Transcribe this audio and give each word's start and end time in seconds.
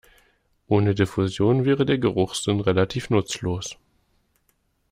Ohne 0.67 0.95
Diffusion 0.95 1.63
wäre 1.63 1.85
der 1.85 1.99
Geruchssinn 1.99 2.59
relativ 2.59 3.11
nutzlos. 3.11 3.77